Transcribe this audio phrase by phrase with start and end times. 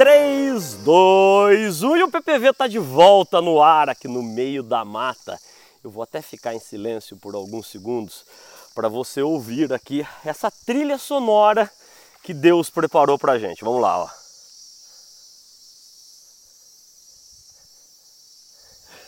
[0.00, 4.82] 3, 2, 1 e o PPV está de volta no ar aqui no meio da
[4.82, 5.38] mata.
[5.84, 8.24] Eu vou até ficar em silêncio por alguns segundos
[8.74, 11.70] para você ouvir aqui essa trilha sonora
[12.22, 13.62] que Deus preparou para gente.
[13.62, 14.08] Vamos lá, ó.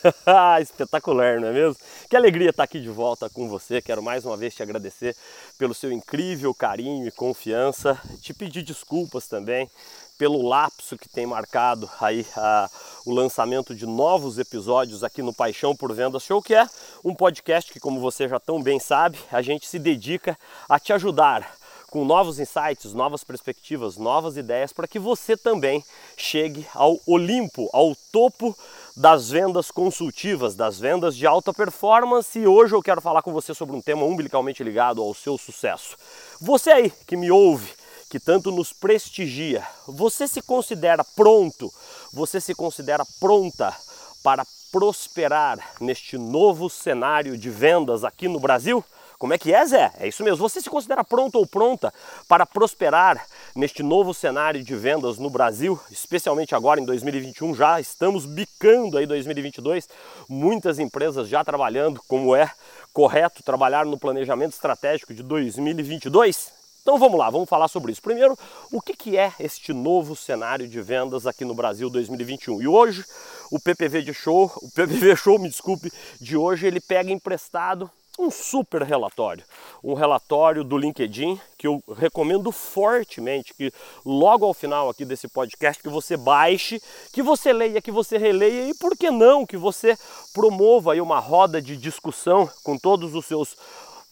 [0.61, 1.77] Espetacular, não é mesmo?
[2.11, 3.81] Que alegria estar aqui de volta com você.
[3.81, 5.17] Quero mais uma vez te agradecer
[5.57, 7.99] pelo seu incrível carinho e confiança.
[8.21, 9.71] Te pedir desculpas também
[10.19, 12.71] pelo lapso que tem marcado aí a,
[13.05, 16.69] o lançamento de novos episódios aqui no Paixão por Vendas Show, que é
[17.05, 20.93] um podcast que, como você já tão bem sabe, a gente se dedica a te
[20.93, 21.57] ajudar
[21.93, 25.85] com novos insights, novas perspectivas, novas ideias para que você também
[26.17, 28.57] chegue ao Olimpo, ao topo
[28.97, 32.39] das vendas consultivas, das vendas de alta performance.
[32.39, 35.95] E hoje eu quero falar com você sobre um tema umbilicalmente ligado ao seu sucesso.
[36.41, 37.71] Você aí que me ouve,
[38.13, 41.73] que tanto nos prestigia, você se considera pronto?
[42.13, 43.75] Você se considera pronta
[44.23, 48.85] para prosperar neste novo cenário de vendas aqui no Brasil?
[49.19, 49.91] Como é que é, Zé?
[49.99, 50.47] É isso mesmo.
[50.47, 51.91] Você se considera pronto ou pronta
[52.29, 53.25] para prosperar
[53.57, 57.55] neste novo cenário de vendas no Brasil, especialmente agora em 2021?
[57.55, 59.89] Já estamos bicando aí 2022.
[60.29, 62.51] Muitas empresas já trabalhando como é
[62.93, 66.61] correto trabalhar no planejamento estratégico de 2022.
[66.83, 68.03] Então vamos lá, vamos falar sobre isso.
[68.03, 68.37] Primeiro,
[68.73, 72.61] o que, que é este novo cenário de vendas aqui no Brasil 2021?
[72.61, 73.05] E hoje,
[73.53, 77.89] o PPV de show, o PPV show, me desculpe, de hoje ele pega emprestado
[78.19, 79.45] um super relatório,
[79.83, 83.73] um relatório do LinkedIn que eu recomendo fortemente que
[84.05, 88.69] logo ao final aqui desse podcast que você baixe, que você leia, que você releia
[88.69, 89.97] e por que não que você
[90.35, 93.57] promova aí uma roda de discussão com todos os seus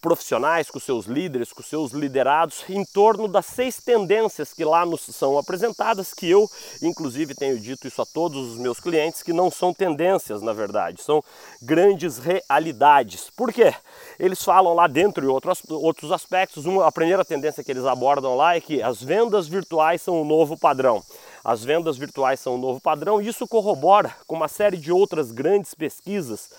[0.00, 5.02] profissionais, com seus líderes, com seus liderados, em torno das seis tendências que lá nos
[5.02, 6.48] são apresentadas, que eu,
[6.82, 11.02] inclusive, tenho dito isso a todos os meus clientes, que não são tendências, na verdade,
[11.02, 11.22] são
[11.62, 13.30] grandes realidades.
[13.36, 13.74] Por quê?
[14.18, 18.34] Eles falam lá dentro de outros, outros aspectos, uma, a primeira tendência que eles abordam
[18.36, 21.02] lá é que as vendas virtuais são o novo padrão.
[21.42, 25.32] As vendas virtuais são o novo padrão e isso corrobora com uma série de outras
[25.32, 26.50] grandes pesquisas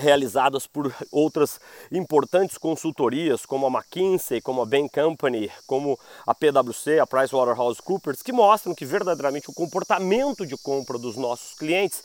[0.00, 1.60] realizadas por outras
[1.90, 8.32] importantes consultorias, como a McKinsey, como a Bain Company, como a PwC, a PricewaterhouseCoopers, que
[8.32, 12.02] mostram que verdadeiramente o comportamento de compra dos nossos clientes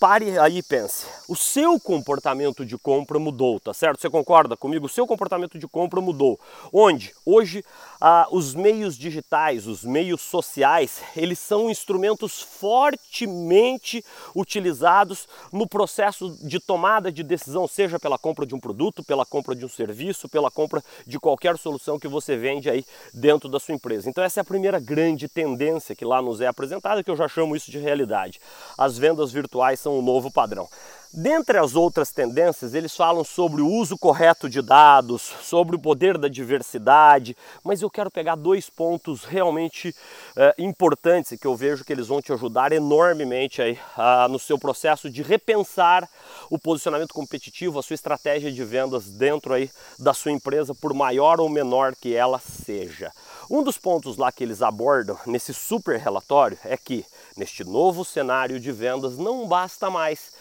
[0.00, 1.06] Pare aí e pense.
[1.26, 4.00] O seu comportamento de compra mudou, tá certo?
[4.00, 4.86] Você concorda comigo?
[4.86, 6.38] O seu comportamento de compra mudou.
[6.72, 7.12] Onde?
[7.26, 7.64] Hoje,
[8.00, 14.04] ah, os meios digitais, os meios sociais, eles são instrumentos fortemente
[14.36, 19.56] utilizados no processo de tomada de decisão, seja pela compra de um produto, pela compra
[19.56, 23.74] de um serviço, pela compra de qualquer solução que você vende aí dentro da sua
[23.74, 24.08] empresa.
[24.08, 27.26] Então essa é a primeira grande tendência que lá nos é apresentada, que eu já
[27.26, 28.40] chamo isso de realidade.
[28.76, 30.68] As vendas virtuais são são o novo padrão.
[31.10, 36.18] Dentre as outras tendências, eles falam sobre o uso correto de dados, sobre o poder
[36.18, 37.34] da diversidade,
[37.64, 39.96] mas eu quero pegar dois pontos realmente
[40.36, 44.58] eh, importantes que eu vejo que eles vão te ajudar enormemente aí, ah, no seu
[44.58, 46.06] processo de repensar
[46.50, 51.40] o posicionamento competitivo, a sua estratégia de vendas dentro aí da sua empresa, por maior
[51.40, 53.10] ou menor que ela seja.
[53.50, 57.02] Um dos pontos lá que eles abordam nesse super relatório é que
[57.38, 60.32] neste novo cenário de vendas não basta mais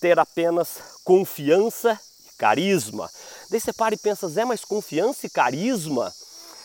[0.00, 3.08] ter apenas confiança e carisma.
[3.50, 6.12] Daí você para e pensa, Zé, mas confiança e carisma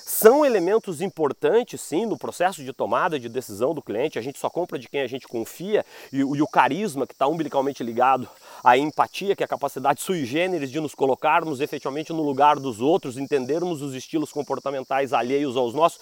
[0.03, 4.19] são elementos importantes, sim, no processo de tomada de decisão do cliente.
[4.19, 7.27] A gente só compra de quem a gente confia e, e o carisma, que está
[7.27, 8.27] umbilicalmente ligado
[8.63, 12.81] à empatia, que é a capacidade sui generis de nos colocarmos efetivamente no lugar dos
[12.81, 15.99] outros, entendermos os estilos comportamentais alheios aos nossos.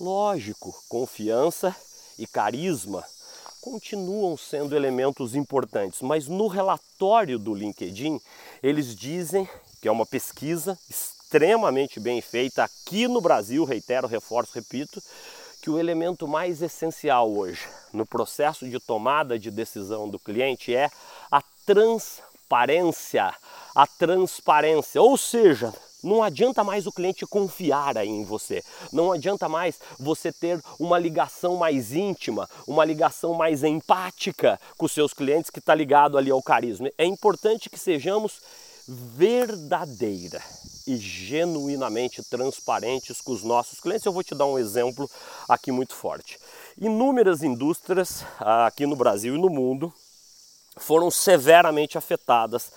[0.00, 1.74] Lógico, confiança
[2.18, 3.04] e carisma
[3.62, 8.20] continuam sendo elementos importantes, mas no relatório do LinkedIn
[8.60, 9.48] eles dizem
[9.80, 15.00] que é uma pesquisa extremamente bem feita aqui no Brasil, reitero, reforço, repito,
[15.62, 20.90] que o elemento mais essencial hoje no processo de tomada de decisão do cliente é
[21.30, 23.32] a transparência.
[23.74, 28.62] A transparência, ou seja, não adianta mais o cliente confiar aí em você.
[28.92, 35.14] Não adianta mais você ter uma ligação mais íntima, uma ligação mais empática com seus
[35.14, 36.90] clientes que está ligado ali ao carisma.
[36.98, 38.40] É importante que sejamos
[38.88, 40.42] verdadeira
[40.86, 44.04] e genuinamente transparentes com os nossos clientes.
[44.04, 45.08] Eu vou te dar um exemplo
[45.48, 46.38] aqui muito forte.
[46.80, 49.92] Inúmeras indústrias aqui no Brasil e no mundo
[50.76, 52.72] foram severamente afetadas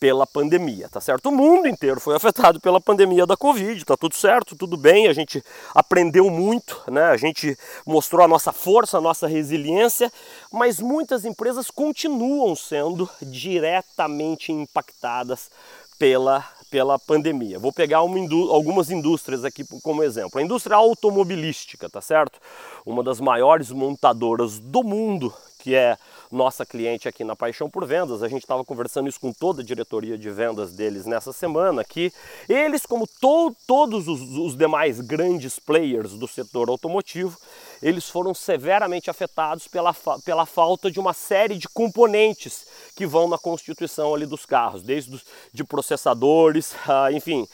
[0.00, 1.28] pela pandemia, tá certo?
[1.28, 5.12] O mundo inteiro foi afetado pela pandemia da Covid, tá tudo certo, tudo bem, a
[5.12, 5.42] gente
[5.74, 7.04] aprendeu muito, né?
[7.04, 7.56] A gente
[7.86, 10.12] mostrou a nossa força, a nossa resiliência,
[10.52, 15.50] mas muitas empresas continuam sendo diretamente impactadas
[15.98, 17.58] pela pela pandemia.
[17.58, 20.38] Vou pegar indú algumas indústrias aqui como exemplo.
[20.38, 22.38] A indústria automobilística, tá certo?
[22.84, 25.96] Uma das maiores montadoras do mundo, que é
[26.30, 28.22] nossa cliente aqui na Paixão por Vendas.
[28.22, 32.12] A gente estava conversando isso com toda a diretoria de vendas deles nessa semana, que
[32.48, 37.36] eles, como to todos os, os demais grandes players do setor automotivo,
[37.82, 42.66] eles foram severamente afetados pela, fa pela falta de uma série de componentes
[42.96, 45.20] que vão na constituição ali dos carros, desde
[45.52, 47.46] de processadores, uh, enfim,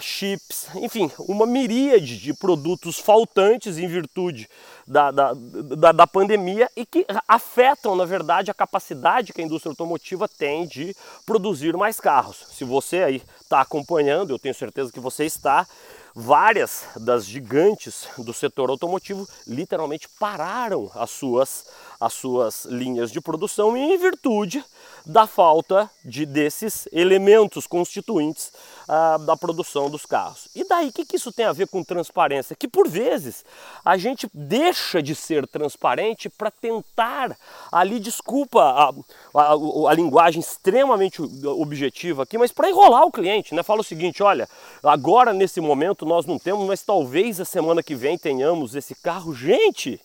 [0.00, 4.48] chips, enfim, uma miríade de produtos faltantes em virtude
[4.86, 9.70] da, da, da, da pandemia e que afetam, na verdade, a capacidade que a indústria
[9.70, 10.94] automotiva tem de
[11.24, 12.44] produzir mais carros.
[12.52, 15.64] Se você aí está acompanhando, eu tenho certeza que você está,
[16.12, 21.66] várias das gigantes do setor automotivo literalmente pararam as suas,
[22.00, 24.64] as suas linhas de produção em virtude
[25.04, 28.52] da falta de desses elementos constituintes
[28.88, 30.48] ah, da produção dos carros.
[30.54, 32.56] E daí, o que, que isso tem a ver com transparência?
[32.56, 33.44] Que por vezes
[33.84, 37.36] a gente deixa de ser transparente para tentar
[37.70, 38.92] ali, desculpa a,
[39.34, 39.52] a,
[39.90, 43.62] a, linguagem extremamente objetiva aqui, mas para enrolar o cliente, né?
[43.62, 44.48] Fala o seguinte, olha,
[44.82, 49.34] agora nesse momento nós não temos, mas talvez a semana que vem tenhamos esse carro.
[49.34, 50.00] Gente,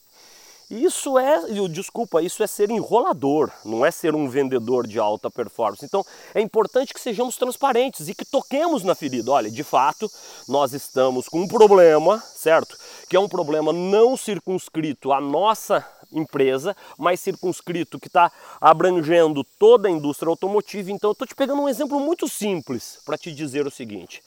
[0.70, 5.86] isso é, desculpa, isso é ser enrolador, não é ser um vendedor de alta performance.
[5.86, 9.32] Então é importante que sejamos transparentes e que toquemos na ferida.
[9.32, 10.12] Olha, de fato,
[10.48, 12.78] nós estamos com um problema, certo?
[13.08, 18.30] Que é um problema não circunscrito à nossa empresa, mas circunscrito que está
[18.60, 20.92] abrangendo toda a indústria automotiva.
[20.92, 24.22] Então eu estou te pegando um exemplo muito simples para te dizer o seguinte.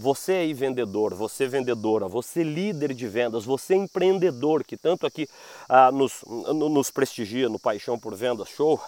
[0.00, 5.28] Você aí vendedor, você vendedora, você líder de vendas, você empreendedor que tanto aqui
[5.68, 8.80] ah, nos, nos prestigia no Paixão por Vendas Show,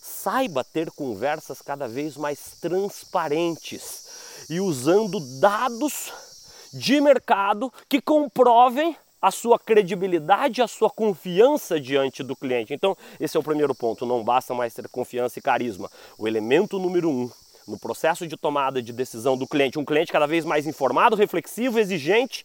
[0.00, 6.12] saiba ter conversas cada vez mais transparentes e usando dados
[6.72, 12.72] de mercado que comprovem a sua credibilidade, a sua confiança diante do cliente.
[12.72, 14.06] Então, esse é o primeiro ponto.
[14.06, 15.90] Não basta mais ter confiança e carisma.
[16.16, 17.30] O elemento número um
[17.66, 21.78] no processo de tomada de decisão do cliente, um cliente cada vez mais informado, reflexivo,
[21.78, 22.44] exigente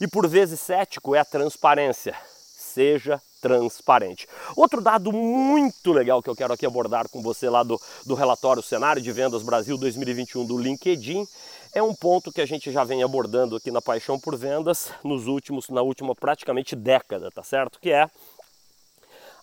[0.00, 2.14] e por vezes cético é a transparência.
[2.24, 4.26] Seja transparente.
[4.56, 8.62] Outro dado muito legal que eu quero aqui abordar com você lá do, do relatório
[8.62, 11.26] Cenário de Vendas Brasil 2021 do LinkedIn
[11.74, 15.26] é um ponto que a gente já vem abordando aqui na Paixão por Vendas nos
[15.26, 17.80] últimos, na última praticamente década, tá certo?
[17.80, 18.08] Que é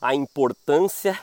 [0.01, 1.19] a importância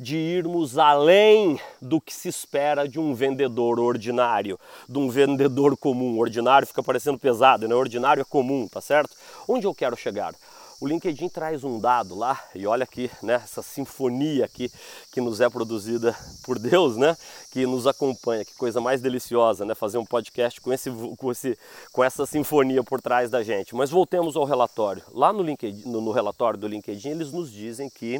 [0.00, 4.58] de irmos além do que se espera de um vendedor ordinário,
[4.88, 6.18] de um vendedor comum.
[6.18, 7.74] Ordinário fica parecendo pesado, né?
[7.74, 9.14] Ordinário é comum, tá certo?
[9.46, 10.34] Onde eu quero chegar?
[10.80, 14.72] O LinkedIn traz um dado lá, e olha aqui, né, essa sinfonia aqui
[15.12, 17.14] que nos é produzida por Deus, né,
[17.52, 21.58] que nos acompanha, que coisa mais deliciosa, né, fazer um podcast com, esse, com, esse,
[21.92, 23.74] com essa sinfonia por trás da gente.
[23.74, 25.02] Mas voltemos ao relatório.
[25.12, 28.18] Lá no, LinkedIn, no, no relatório do LinkedIn, eles nos dizem que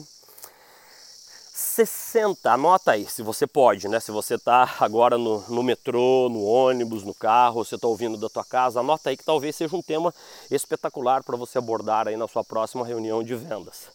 [1.61, 4.01] 60, anota aí, se você pode, né?
[4.01, 8.31] Se você está agora no, no, metrô, no ônibus, no carro, você está ouvindo da
[8.31, 10.15] tua casa, anota aí que talvez seja um tema
[10.51, 13.89] espetacular para você abordar aí na sua próxima reunião de vendas.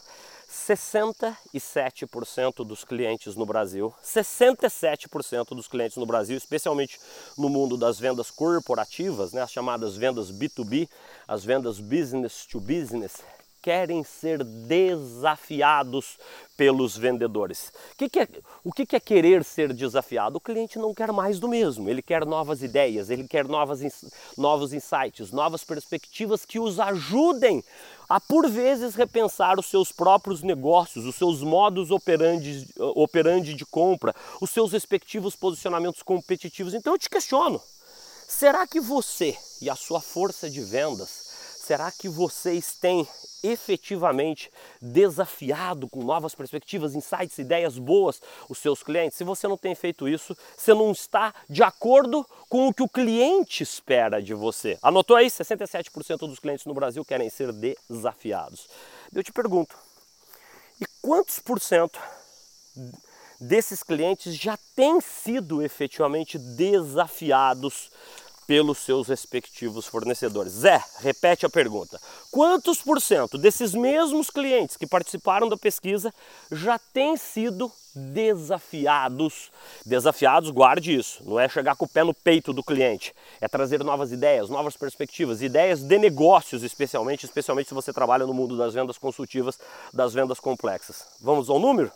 [0.47, 6.99] 67% dos clientes no Brasil, 67% dos clientes no Brasil, especialmente
[7.35, 10.87] no mundo das vendas corporativas, né, as chamadas vendas B2B,
[11.27, 13.23] as vendas business to business,
[13.65, 16.19] querem ser desafiados
[16.55, 17.73] pelos vendedores.
[17.93, 18.27] O que, que é,
[18.63, 20.37] o que, que, é querer ser desafiado?
[20.37, 23.81] O cliente não quer mais do mesmo, ele quer novas ideias, ele quer novas,
[24.37, 27.63] novos insights, novas perspectivas que os ajudem
[28.07, 34.13] a, por vezes, repensar os seus próprios negócios, os seus modos operandi, operandi de compra,
[34.39, 36.75] os seus respectivos posicionamentos competitivos.
[36.75, 37.59] Então eu te questiono:
[38.27, 41.24] será que você e a sua força de vendas,
[41.65, 43.07] será que vocês têm
[43.43, 49.17] efetivamente desafiado com novas perspectivas, insights, ideias boas os seus clientes.
[49.17, 52.89] Se você não tem feito isso, você não está de acordo com o que o
[52.89, 54.77] cliente espera de você.
[54.81, 55.27] Anotou aí?
[55.27, 58.67] 67% dos clientes no Brasil querem ser desafiados.
[59.13, 59.75] Eu te pergunto,
[60.79, 61.99] e quantos por cento
[63.39, 67.91] desses clientes já têm sido efetivamente desafiados
[68.47, 70.53] pelos seus respectivos fornecedores.
[70.53, 71.99] Zé, repete a pergunta.
[72.31, 76.13] Quantos por cento desses mesmos clientes que participaram da pesquisa
[76.51, 79.51] já têm sido desafiados?
[79.85, 81.23] Desafiados, guarde isso.
[81.25, 84.75] Não é chegar com o pé no peito do cliente, é trazer novas ideias, novas
[84.75, 89.57] perspectivas, ideias de negócios, especialmente, especialmente se você trabalha no mundo das vendas consultivas,
[89.93, 91.05] das vendas complexas.
[91.21, 91.91] Vamos ao número?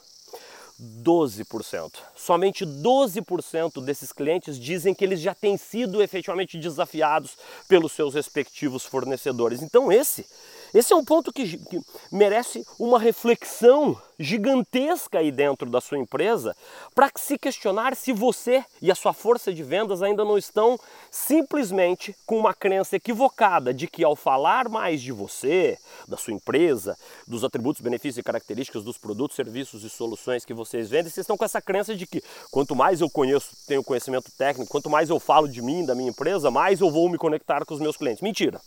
[0.80, 1.92] 12%.
[2.16, 8.86] Somente 12% desses clientes dizem que eles já têm sido efetivamente desafiados pelos seus respectivos
[8.86, 9.62] fornecedores.
[9.62, 10.26] Então esse,
[10.74, 16.56] esse é um ponto que, que merece uma reflexão gigantesca aí dentro da sua empresa
[16.94, 20.78] para se questionar se você e a sua força de vendas ainda não estão
[21.10, 26.98] simplesmente com uma crença equivocada de que ao falar mais de você, da sua empresa,
[27.26, 31.38] dos atributos, benefícios e características dos produtos, serviços e soluções que vocês vendem, vocês estão
[31.38, 32.22] com essa crença de que
[32.52, 36.10] quanto mais eu conheço, tenho conhecimento técnico, quanto mais eu falo de mim, da minha
[36.10, 38.22] empresa, mais eu vou me conectar com os meus clientes.
[38.22, 38.60] Mentira.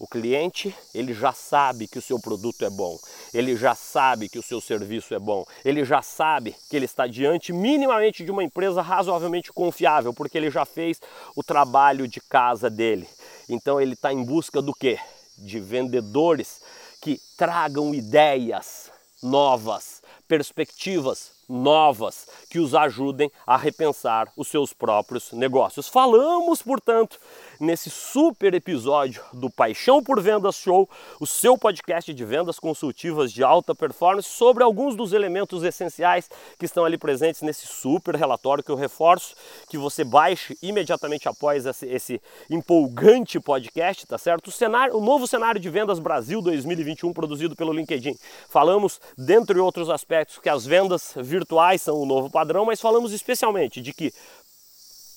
[0.00, 2.98] O cliente, ele já sabe que o seu produto é bom,
[3.34, 7.06] ele já sabe que o seu serviço é bom, ele já sabe que ele está
[7.06, 10.98] diante minimamente de uma empresa razoavelmente confiável, porque ele já fez
[11.36, 13.06] o trabalho de casa dele.
[13.46, 14.98] Então ele está em busca do quê?
[15.36, 16.62] De vendedores
[17.02, 18.90] que tragam ideias
[19.22, 25.88] novas, perspectivas novas que os ajudem a repensar os seus próprios negócios.
[25.88, 27.18] Falamos, portanto,
[27.58, 30.88] nesse super episódio do Paixão por Vendas Show,
[31.18, 36.64] o seu podcast de vendas consultivas de alta performance, sobre alguns dos elementos essenciais que
[36.64, 39.34] estão ali presentes nesse super relatório que eu reforço
[39.68, 44.48] que você baixe imediatamente após esse, esse empolgante podcast, tá certo?
[44.48, 48.16] O cenário, o novo cenário de vendas Brasil 2021 produzido pelo LinkedIn.
[48.48, 51.39] Falamos, dentre outros aspectos, que as vendas virtuais
[51.78, 54.12] são o novo padrão, mas falamos especialmente de que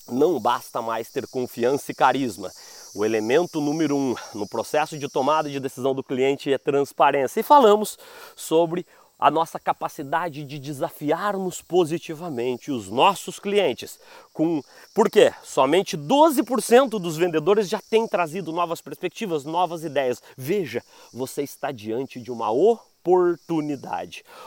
[0.07, 2.51] não basta mais ter confiança e carisma.
[2.93, 7.39] O elemento número um no processo de tomada de decisão do cliente é transparência.
[7.39, 7.97] E falamos
[8.35, 8.85] sobre
[9.17, 13.97] a nossa capacidade de desafiarmos positivamente os nossos clientes.
[14.33, 14.61] Com...
[14.93, 15.33] Por quê?
[15.43, 20.21] Somente 12% dos vendedores já têm trazido novas perspectivas, novas ideias.
[20.35, 22.92] Veja, você está diante de uma oportunidade.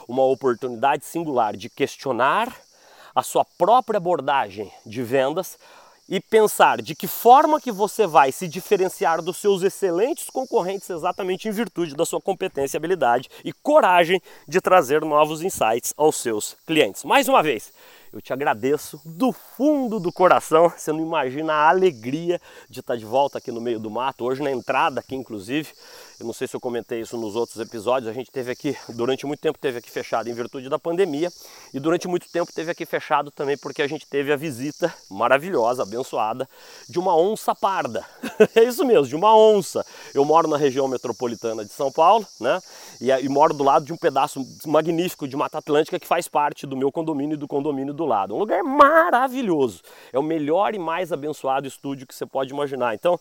[0.08, 2.54] Uma oportunidade singular de questionar
[3.14, 5.58] a sua própria abordagem de vendas
[6.08, 11.48] e pensar de que forma que você vai se diferenciar dos seus excelentes concorrentes exatamente
[11.48, 17.02] em virtude da sua competência, habilidade e coragem de trazer novos insights aos seus clientes.
[17.04, 17.72] Mais uma vez,
[18.16, 20.72] eu te agradeço do fundo do coração.
[20.76, 24.42] Você não imagina a alegria de estar de volta aqui no meio do mato, hoje
[24.42, 25.68] na entrada aqui inclusive.
[26.18, 28.08] Eu não sei se eu comentei isso nos outros episódios.
[28.10, 31.30] A gente teve aqui, durante muito tempo, teve aqui fechado em virtude da pandemia,
[31.74, 35.82] e durante muito tempo teve aqui fechado também porque a gente teve a visita maravilhosa,
[35.82, 36.48] abençoada,
[36.88, 38.02] de uma onça parda.
[38.56, 39.84] é isso mesmo, de uma onça.
[40.14, 42.62] Eu moro na região metropolitana de São Paulo, né?
[42.98, 46.66] E, e moro do lado de um pedaço magnífico de Mata Atlântica que faz parte
[46.66, 48.34] do meu condomínio e do condomínio do lado.
[48.34, 49.82] Um lugar maravilhoso.
[50.12, 52.94] É o melhor e mais abençoado estúdio que você pode imaginar.
[52.94, 53.18] Então,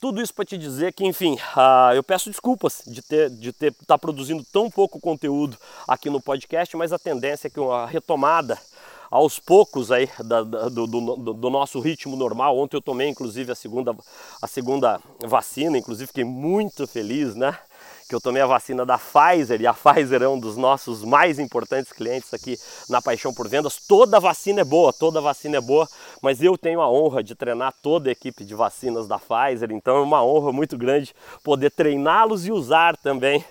[0.00, 3.74] tudo isso para te dizer que, enfim, uh, eu peço desculpas de ter de ter
[3.86, 8.58] tá produzindo tão pouco conteúdo aqui no podcast, mas a tendência é que a retomada
[9.10, 12.56] aos poucos aí da, da, do, do, do, nosso ritmo normal.
[12.56, 13.94] Ontem eu tomei inclusive a segunda,
[14.40, 17.58] a segunda vacina, inclusive fiquei muito feliz, né?
[18.10, 21.38] Que eu tomei a vacina da Pfizer e a Pfizer é um dos nossos mais
[21.38, 23.76] importantes clientes aqui na Paixão por Vendas.
[23.76, 25.88] Toda vacina é boa, toda vacina é boa,
[26.20, 29.96] mas eu tenho a honra de treinar toda a equipe de vacinas da Pfizer, então
[29.96, 31.14] é uma honra muito grande
[31.44, 33.44] poder treiná-los e usar também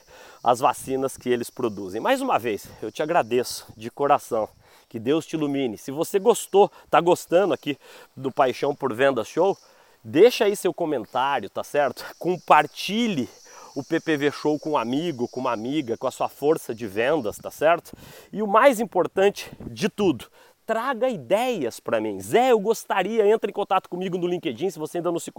[0.44, 2.02] as vacinas que eles produzem.
[2.02, 4.50] Mais uma vez, eu te agradeço de coração.
[4.90, 5.78] Que Deus te ilumine.
[5.78, 7.78] Se você gostou, está gostando aqui
[8.14, 9.58] do Paixão por Vendas Show,
[10.04, 12.04] deixa aí seu comentário, tá certo?
[12.20, 13.30] Compartilhe
[13.76, 17.38] o PPV Show com um amigo, com uma amiga, com a sua força de vendas,
[17.38, 17.96] tá certo?
[18.32, 20.26] E o mais importante de tudo,
[20.70, 22.20] traga ideias para mim.
[22.20, 25.32] Zé, eu gostaria, entre em contato comigo no LinkedIn, se você ainda não se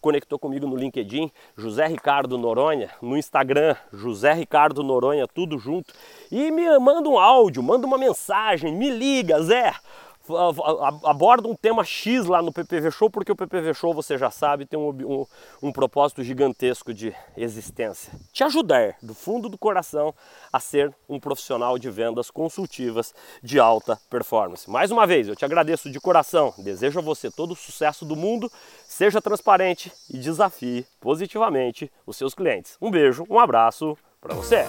[0.00, 5.92] conectou comigo no LinkedIn, José Ricardo Noronha, no Instagram, José Ricardo Noronha, tudo junto.
[6.32, 9.74] E me manda um áudio, manda uma mensagem, me liga, Zé
[11.04, 14.66] aborda um tema X lá no PPV Show, porque o PPV Show, você já sabe,
[14.66, 15.26] tem um, um,
[15.62, 18.12] um, propósito gigantesco de existência.
[18.32, 20.14] Te ajudar, do fundo do coração,
[20.52, 24.68] a ser um profissional de vendas consultivas de alta performance.
[24.68, 28.16] Mais uma vez, eu te agradeço de coração, desejo a você todo o sucesso do
[28.16, 28.50] mundo,
[28.86, 32.76] seja transparente e desafie positivamente os seus clientes.
[32.80, 34.66] Um beijo, um abraço para você.